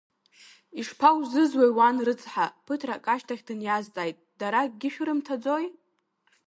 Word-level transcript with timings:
Ишԥаузызуеи, 0.79 1.71
уан 1.77 1.97
рыцҳа, 2.05 2.45
ԥыҭрак 2.65 3.05
ашьҭахь 3.13 3.43
дыниазҵааит, 3.47 4.17
дара 4.39 4.59
акгьы 4.61 4.89
шәырымҭаӡои? 4.93 5.65